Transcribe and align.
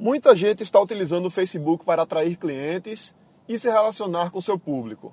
Muita 0.00 0.36
gente 0.36 0.62
está 0.62 0.80
utilizando 0.80 1.26
o 1.26 1.30
Facebook 1.30 1.84
para 1.84 2.02
atrair 2.02 2.36
clientes 2.36 3.12
e 3.48 3.58
se 3.58 3.68
relacionar 3.68 4.30
com 4.30 4.40
seu 4.40 4.56
público. 4.56 5.12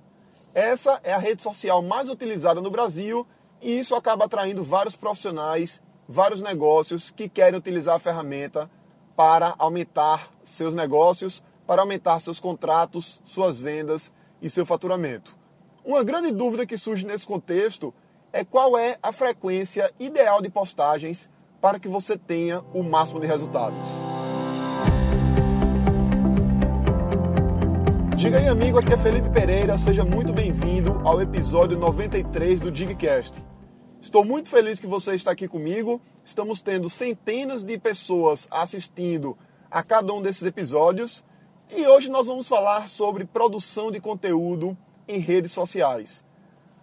Essa 0.53 0.99
é 1.03 1.11
a 1.11 1.17
rede 1.17 1.41
social 1.41 1.81
mais 1.81 2.07
utilizada 2.07 2.61
no 2.61 2.69
Brasil 2.69 3.25
e 3.59 3.79
isso 3.79 3.95
acaba 3.95 4.25
atraindo 4.25 4.63
vários 4.63 4.95
profissionais, 4.95 5.81
vários 6.07 6.39
negócios 6.39 7.09
que 7.09 7.27
querem 7.27 7.57
utilizar 7.57 7.95
a 7.95 7.99
ferramenta 7.99 8.69
para 9.15 9.55
aumentar 9.57 10.29
seus 10.43 10.75
negócios, 10.75 11.43
para 11.65 11.81
aumentar 11.81 12.19
seus 12.19 12.39
contratos, 12.39 13.19
suas 13.25 13.57
vendas 13.57 14.13
e 14.39 14.51
seu 14.51 14.67
faturamento. 14.67 15.35
Uma 15.83 16.03
grande 16.03 16.31
dúvida 16.31 16.63
que 16.63 16.77
surge 16.77 17.07
nesse 17.07 17.25
contexto 17.25 17.91
é 18.31 18.45
qual 18.45 18.77
é 18.77 18.99
a 19.01 19.11
frequência 19.11 19.91
ideal 19.99 20.43
de 20.43 20.49
postagens 20.49 21.27
para 21.59 21.79
que 21.79 21.87
você 21.87 22.15
tenha 22.15 22.63
o 22.71 22.83
máximo 22.83 23.19
de 23.19 23.25
resultados. 23.25 24.04
Diga 28.25 28.39
aí, 28.39 28.47
amigo, 28.47 28.79
aqui 28.79 28.91
é 28.91 28.97
Felipe 28.97 29.29
Pereira, 29.29 29.77
seja 29.77 30.03
muito 30.03 30.33
bem-vindo 30.33 30.99
ao 31.03 31.21
episódio 31.21 31.77
93 31.77 32.59
do 32.59 32.71
Digcast. 32.71 33.39
Estou 34.01 34.25
muito 34.25 34.49
feliz 34.49 34.79
que 34.79 34.87
você 34.87 35.13
está 35.13 35.29
aqui 35.29 35.47
comigo. 35.47 36.01
Estamos 36.25 36.59
tendo 36.59 36.89
centenas 36.89 37.63
de 37.63 37.77
pessoas 37.77 38.47
assistindo 38.49 39.37
a 39.69 39.83
cada 39.83 40.11
um 40.11 40.23
desses 40.23 40.41
episódios 40.41 41.23
e 41.69 41.85
hoje 41.85 42.09
nós 42.09 42.25
vamos 42.25 42.47
falar 42.47 42.89
sobre 42.89 43.25
produção 43.25 43.91
de 43.91 43.99
conteúdo 43.99 44.75
em 45.07 45.19
redes 45.19 45.51
sociais. 45.51 46.25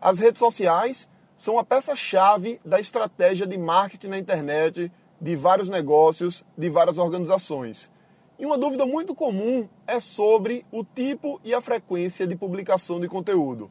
As 0.01 0.21
redes 0.21 0.39
sociais 0.39 1.09
são 1.37 1.59
a 1.59 1.65
peça-chave 1.65 2.61
da 2.65 2.79
estratégia 2.79 3.49
de 3.49 3.59
marketing 3.59 4.07
na 4.11 4.19
internet 4.19 4.93
de 5.21 5.35
vários 5.35 5.69
negócios, 5.69 6.45
de 6.57 6.71
várias 6.71 6.99
organizações. 6.99 7.91
E 8.39 8.47
uma 8.47 8.59
dúvida 8.59 8.87
muito 8.87 9.15
comum 9.15 9.69
é 9.87 10.01
sobre 10.01 10.65
o 10.73 10.85
tipo 10.85 11.41
e 11.45 11.55
a 11.55 11.61
frequência 11.61 12.27
de 12.27 12.35
publicação 12.35 13.01
de 13.01 13.09
conteúdo. 13.09 13.71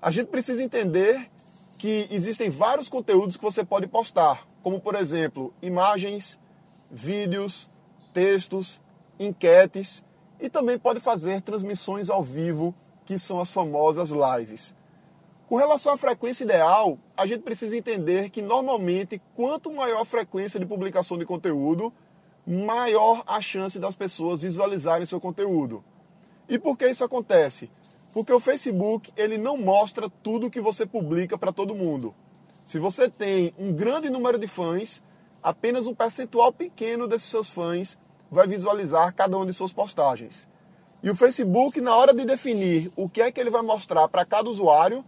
A 0.00 0.10
gente 0.10 0.28
precisa 0.28 0.62
entender 0.62 1.30
que 1.76 2.06
existem 2.10 2.50
vários 2.50 2.88
conteúdos 2.88 3.36
que 3.36 3.42
você 3.42 3.64
pode 3.64 3.86
postar, 3.86 4.46
como 4.62 4.80
por 4.80 4.94
exemplo, 4.94 5.52
imagens, 5.62 6.38
vídeos, 6.90 7.70
textos, 8.12 8.80
enquetes 9.18 10.04
e 10.40 10.48
também 10.48 10.78
pode 10.78 11.00
fazer 11.00 11.42
transmissões 11.42 12.10
ao 12.10 12.22
vivo, 12.22 12.74
que 13.04 13.18
são 13.18 13.40
as 13.40 13.50
famosas 13.50 14.10
lives. 14.10 14.74
Com 15.48 15.56
relação 15.56 15.92
à 15.92 15.96
frequência 15.96 16.44
ideal, 16.44 16.96
a 17.16 17.26
gente 17.26 17.42
precisa 17.42 17.76
entender 17.76 18.30
que 18.30 18.40
normalmente 18.40 19.20
quanto 19.34 19.72
maior 19.72 20.02
a 20.02 20.04
frequência 20.04 20.60
de 20.60 20.66
publicação 20.66 21.18
de 21.18 21.26
conteúdo, 21.26 21.92
maior 22.50 23.22
a 23.26 23.40
chance 23.40 23.78
das 23.78 23.94
pessoas 23.94 24.40
visualizarem 24.40 25.06
seu 25.06 25.20
conteúdo. 25.20 25.84
E 26.48 26.58
por 26.58 26.76
que 26.76 26.88
isso 26.88 27.04
acontece? 27.04 27.70
Porque 28.12 28.32
o 28.32 28.40
Facebook 28.40 29.12
ele 29.16 29.38
não 29.38 29.56
mostra 29.56 30.10
tudo 30.22 30.50
que 30.50 30.60
você 30.60 30.84
publica 30.84 31.38
para 31.38 31.52
todo 31.52 31.76
mundo. 31.76 32.12
Se 32.66 32.78
você 32.78 33.08
tem 33.08 33.54
um 33.56 33.72
grande 33.72 34.10
número 34.10 34.36
de 34.36 34.48
fãs, 34.48 35.00
apenas 35.40 35.86
um 35.86 35.94
percentual 35.94 36.52
pequeno 36.52 37.06
desses 37.06 37.30
seus 37.30 37.48
fãs 37.48 37.96
vai 38.28 38.48
visualizar 38.48 39.14
cada 39.14 39.36
uma 39.36 39.46
de 39.46 39.52
suas 39.52 39.72
postagens. 39.72 40.48
E 41.02 41.08
o 41.08 41.14
Facebook, 41.14 41.80
na 41.80 41.94
hora 41.94 42.12
de 42.12 42.24
definir 42.24 42.92
o 42.96 43.08
que 43.08 43.22
é 43.22 43.30
que 43.30 43.40
ele 43.40 43.50
vai 43.50 43.62
mostrar 43.62 44.08
para 44.08 44.24
cada 44.24 44.50
usuário, 44.50 45.04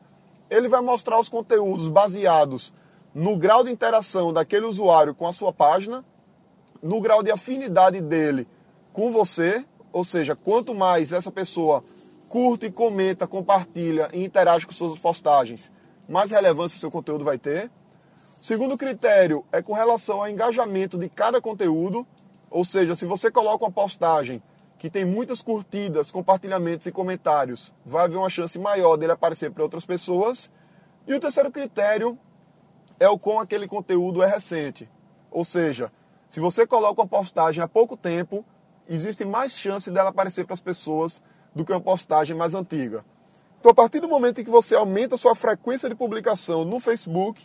ele 0.48 0.68
vai 0.68 0.80
mostrar 0.80 1.18
os 1.18 1.28
conteúdos 1.28 1.88
baseados 1.88 2.72
no 3.12 3.36
grau 3.36 3.64
de 3.64 3.70
interação 3.70 4.32
daquele 4.32 4.64
usuário 4.64 5.14
com 5.14 5.26
a 5.26 5.32
sua 5.32 5.52
página 5.52 6.04
no 6.82 7.00
grau 7.00 7.22
de 7.22 7.30
afinidade 7.30 8.00
dele 8.00 8.46
com 8.92 9.12
você, 9.12 9.64
ou 9.92 10.04
seja, 10.04 10.34
quanto 10.34 10.74
mais 10.74 11.12
essa 11.12 11.30
pessoa 11.30 11.84
curte, 12.28 12.70
comenta, 12.70 13.26
compartilha 13.26 14.08
e 14.12 14.24
interage 14.24 14.66
com 14.66 14.72
suas 14.72 14.98
postagens, 14.98 15.70
mais 16.08 16.30
relevância 16.30 16.78
seu 16.78 16.90
conteúdo 16.90 17.24
vai 17.24 17.38
ter. 17.38 17.70
O 18.40 18.44
segundo 18.44 18.76
critério 18.76 19.44
é 19.52 19.62
com 19.62 19.72
relação 19.72 20.20
ao 20.20 20.28
engajamento 20.28 20.98
de 20.98 21.08
cada 21.08 21.40
conteúdo, 21.40 22.06
ou 22.50 22.64
seja, 22.64 22.96
se 22.96 23.06
você 23.06 23.30
coloca 23.30 23.64
uma 23.64 23.70
postagem 23.70 24.42
que 24.78 24.90
tem 24.90 25.04
muitas 25.04 25.40
curtidas, 25.40 26.10
compartilhamentos 26.10 26.86
e 26.88 26.92
comentários, 26.92 27.72
vai 27.86 28.04
haver 28.04 28.16
uma 28.16 28.28
chance 28.28 28.58
maior 28.58 28.96
dele 28.96 29.12
aparecer 29.12 29.52
para 29.52 29.62
outras 29.62 29.84
pessoas. 29.84 30.50
E 31.06 31.14
o 31.14 31.20
terceiro 31.20 31.52
critério 31.52 32.18
é 32.98 33.08
o 33.08 33.18
com 33.18 33.38
aquele 33.38 33.68
conteúdo 33.68 34.22
é 34.22 34.26
recente, 34.26 34.90
ou 35.30 35.44
seja, 35.44 35.92
se 36.32 36.40
você 36.40 36.66
coloca 36.66 37.02
uma 37.02 37.06
postagem 37.06 37.62
há 37.62 37.68
pouco 37.68 37.94
tempo, 37.94 38.42
existe 38.88 39.22
mais 39.22 39.52
chance 39.52 39.90
dela 39.90 40.08
aparecer 40.08 40.46
para 40.46 40.54
as 40.54 40.62
pessoas 40.62 41.22
do 41.54 41.62
que 41.62 41.70
uma 41.70 41.78
postagem 41.78 42.34
mais 42.34 42.54
antiga. 42.54 43.04
Então, 43.60 43.70
a 43.70 43.74
partir 43.74 44.00
do 44.00 44.08
momento 44.08 44.40
em 44.40 44.44
que 44.44 44.50
você 44.50 44.74
aumenta 44.74 45.14
a 45.14 45.18
sua 45.18 45.34
frequência 45.34 45.90
de 45.90 45.94
publicação 45.94 46.64
no 46.64 46.80
Facebook, 46.80 47.38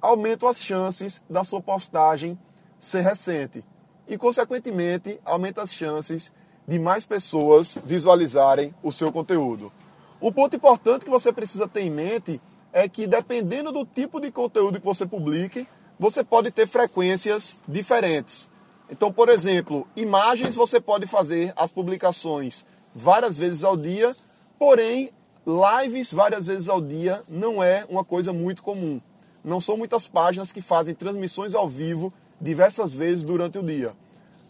aumentam 0.00 0.48
as 0.48 0.56
chances 0.56 1.22
da 1.28 1.44
sua 1.44 1.60
postagem 1.60 2.38
ser 2.80 3.02
recente. 3.02 3.62
E, 4.08 4.16
consequentemente, 4.16 5.20
aumenta 5.26 5.60
as 5.60 5.74
chances 5.74 6.32
de 6.66 6.78
mais 6.78 7.04
pessoas 7.04 7.76
visualizarem 7.84 8.74
o 8.82 8.90
seu 8.90 9.12
conteúdo. 9.12 9.70
Um 10.22 10.32
ponto 10.32 10.56
importante 10.56 11.04
que 11.04 11.10
você 11.10 11.34
precisa 11.34 11.68
ter 11.68 11.82
em 11.82 11.90
mente 11.90 12.40
é 12.72 12.88
que, 12.88 13.06
dependendo 13.06 13.70
do 13.70 13.84
tipo 13.84 14.18
de 14.18 14.32
conteúdo 14.32 14.80
que 14.80 14.86
você 14.86 15.04
publique, 15.04 15.68
você 15.98 16.24
pode 16.24 16.50
ter 16.50 16.66
frequências 16.66 17.56
diferentes. 17.66 18.50
Então, 18.90 19.12
por 19.12 19.28
exemplo, 19.28 19.86
imagens 19.96 20.54
você 20.54 20.80
pode 20.80 21.06
fazer 21.06 21.52
as 21.56 21.70
publicações 21.70 22.66
várias 22.94 23.36
vezes 23.36 23.64
ao 23.64 23.76
dia, 23.76 24.14
porém, 24.58 25.10
lives 25.46 26.12
várias 26.12 26.46
vezes 26.46 26.68
ao 26.68 26.80
dia 26.80 27.22
não 27.28 27.62
é 27.62 27.84
uma 27.88 28.04
coisa 28.04 28.32
muito 28.32 28.62
comum. 28.62 29.00
Não 29.44 29.60
são 29.60 29.76
muitas 29.76 30.06
páginas 30.06 30.52
que 30.52 30.60
fazem 30.60 30.94
transmissões 30.94 31.54
ao 31.54 31.68
vivo 31.68 32.12
diversas 32.40 32.92
vezes 32.92 33.24
durante 33.24 33.58
o 33.58 33.62
dia. 33.62 33.92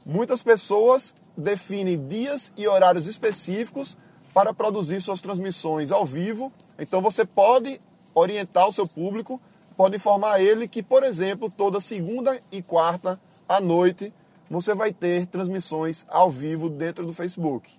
Muitas 0.05 0.43
pessoas 0.43 1.15
definem 1.37 2.09
dias 2.09 2.53
e 2.57 2.67
horários 2.67 3.07
específicos 3.07 3.97
para 4.35 4.53
produzir 4.53 5.01
suas 5.01 5.23
transmissões 5.23 5.93
ao 5.93 6.05
vivo. 6.05 6.53
Então 6.79 7.01
você 7.01 7.25
pode 7.25 7.81
orientar 8.15 8.69
o 8.69 8.73
seu 8.73 8.87
público 8.87 9.41
pode 9.73 9.97
informar 9.97 10.41
ele 10.41 10.69
que, 10.69 10.83
por 10.83 11.03
exemplo, 11.03 11.51
toda 11.51 11.81
segunda 11.81 12.41
e 12.51 12.63
quarta 12.63 13.19
à 13.49 13.61
noite 13.61 14.13
você 14.49 14.75
vai 14.75 14.93
ter 14.93 15.27
transmissões 15.27 16.07
ao 16.09 16.31
vivo 16.31 16.69
dentro 16.69 17.07
do 17.07 17.15
Facebook. 17.15 17.71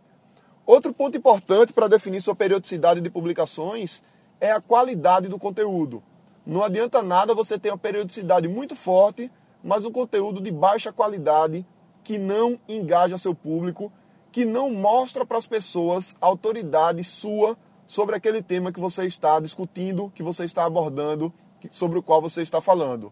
Outro 0.66 0.94
ponto 0.94 1.18
importante 1.18 1.72
para 1.72 1.88
definir 1.88 2.22
sua 2.22 2.36
periodicidade 2.36 3.00
de 3.00 3.10
publicações 3.10 4.02
é 4.42 4.52
a 4.52 4.62
qualidade 4.62 5.28
do 5.28 5.38
conteúdo. 5.38 6.02
Não 6.46 6.64
adianta 6.64 7.04
nada 7.04 7.36
você 7.36 7.60
ter 7.60 7.70
uma 7.70 7.78
periodicidade 7.78 8.48
muito 8.48 8.76
forte, 8.76 9.32
mas 9.64 9.86
um 9.86 9.92
conteúdo 9.92 10.42
de 10.42 10.52
baixa 10.52 10.92
qualidade 10.92 11.66
que 12.04 12.18
não 12.18 12.60
engaja 12.68 13.18
seu 13.18 13.36
público, 13.36 13.92
que 14.32 14.44
não 14.44 14.70
mostra 14.72 15.26
para 15.26 15.38
as 15.38 15.46
pessoas 15.46 16.16
a 16.20 16.26
autoridade 16.26 17.04
sua 17.04 17.58
sobre 17.86 18.16
aquele 18.16 18.42
tema 18.42 18.72
que 18.72 18.80
você 18.80 19.06
está 19.06 19.40
discutindo, 19.40 20.12
que 20.16 20.24
você 20.24 20.44
está 20.44 20.66
abordando 20.66 21.32
sobre 21.72 22.00
o 22.00 22.04
qual 22.04 22.22
você 22.22 22.42
está 22.42 22.62
falando. 22.62 23.12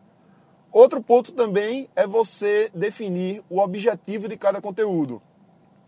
Outro 0.72 1.02
ponto 1.02 1.32
também 1.34 1.90
é 1.96 2.08
você 2.08 2.72
definir 2.74 3.44
o 3.50 3.60
objetivo 3.60 4.30
de 4.30 4.38
cada 4.38 4.62
conteúdo. 4.62 5.22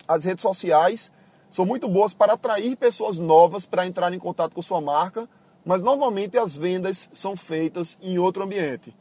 As 0.07 0.25
redes 0.25 0.41
sociais 0.41 1.11
são 1.49 1.65
muito 1.65 1.87
boas 1.87 2.13
para 2.13 2.33
atrair 2.33 2.75
pessoas 2.75 3.17
novas 3.17 3.65
para 3.65 3.87
entrar 3.87 4.13
em 4.13 4.19
contato 4.19 4.53
com 4.53 4.61
sua 4.61 4.81
marca, 4.81 5.29
mas 5.63 5.81
normalmente 5.81 6.37
as 6.37 6.53
vendas 6.53 7.09
são 7.13 7.37
feitas 7.37 7.97
em 8.01 8.17
outro 8.17 8.43
ambiente. 8.43 8.93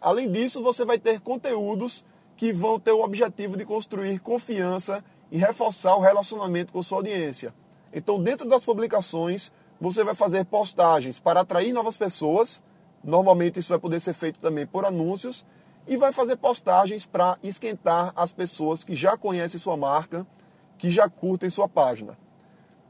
Além 0.00 0.30
disso, 0.30 0.62
você 0.62 0.84
vai 0.84 0.98
ter 0.98 1.20
conteúdos 1.20 2.04
que 2.36 2.52
vão 2.52 2.78
ter 2.78 2.92
o 2.92 3.02
objetivo 3.02 3.56
de 3.56 3.64
construir 3.64 4.20
confiança 4.20 5.02
e 5.32 5.38
reforçar 5.38 5.96
o 5.96 6.00
relacionamento 6.00 6.72
com 6.72 6.82
sua 6.82 6.98
audiência. 6.98 7.54
Então, 7.92 8.22
dentro 8.22 8.48
das 8.48 8.62
publicações, 8.62 9.50
você 9.80 10.04
vai 10.04 10.14
fazer 10.14 10.44
postagens 10.44 11.18
para 11.18 11.40
atrair 11.40 11.72
novas 11.72 11.96
pessoas 11.96 12.62
Normalmente 13.04 13.60
isso 13.60 13.68
vai 13.68 13.78
poder 13.78 14.00
ser 14.00 14.14
feito 14.14 14.40
também 14.40 14.66
por 14.66 14.86
anúncios 14.86 15.44
e 15.86 15.96
vai 15.96 16.10
fazer 16.10 16.36
postagens 16.36 17.04
para 17.04 17.38
esquentar 17.42 18.12
as 18.16 18.32
pessoas 18.32 18.82
que 18.82 18.96
já 18.96 19.16
conhecem 19.16 19.60
sua 19.60 19.76
marca, 19.76 20.26
que 20.78 20.90
já 20.90 21.08
curtem 21.08 21.50
sua 21.50 21.68
página. 21.68 22.16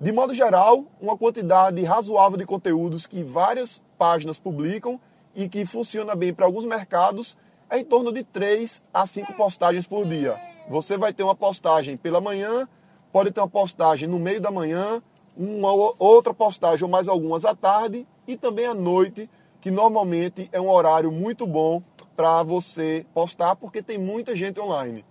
De 0.00 0.12
modo 0.12 0.32
geral, 0.32 0.84
uma 1.00 1.18
quantidade 1.18 1.82
razoável 1.82 2.38
de 2.38 2.46
conteúdos 2.46 3.06
que 3.06 3.24
várias 3.24 3.82
páginas 3.98 4.38
publicam 4.38 5.00
e 5.34 5.48
que 5.48 5.66
funciona 5.66 6.14
bem 6.14 6.32
para 6.32 6.46
alguns 6.46 6.64
mercados 6.64 7.36
é 7.68 7.78
em 7.78 7.84
torno 7.84 8.12
de 8.12 8.22
3 8.22 8.82
a 8.92 9.06
5 9.06 9.34
postagens 9.34 9.86
por 9.86 10.06
dia. 10.06 10.36
Você 10.68 10.96
vai 10.96 11.12
ter 11.12 11.24
uma 11.24 11.34
postagem 11.34 11.96
pela 11.96 12.20
manhã, 12.20 12.68
pode 13.12 13.32
ter 13.32 13.40
uma 13.40 13.48
postagem 13.48 14.08
no 14.08 14.18
meio 14.18 14.40
da 14.40 14.50
manhã, 14.50 15.02
uma 15.36 15.72
outra 15.98 16.32
postagem 16.32 16.84
ou 16.84 16.90
mais 16.90 17.08
algumas 17.08 17.44
à 17.44 17.54
tarde 17.54 18.06
e 18.26 18.36
também 18.36 18.66
à 18.66 18.74
noite 18.74 19.28
que 19.64 19.70
normalmente 19.70 20.46
é 20.52 20.60
um 20.60 20.68
horário 20.68 21.10
muito 21.10 21.46
bom 21.46 21.82
para 22.14 22.42
você 22.42 23.06
postar 23.14 23.56
porque 23.56 23.82
tem 23.82 23.96
muita 23.96 24.36
gente 24.36 24.60
online. 24.60 25.02